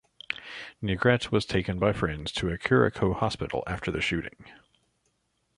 Negrete 0.81 1.29
was 1.31 1.45
taken 1.45 1.77
by 1.77 1.93
friends 1.93 2.31
to 2.31 2.49
a 2.49 2.57
Curico 2.57 3.15
hospital 3.15 3.63
after 3.67 3.91
the 3.91 4.01
shooting. 4.01 4.45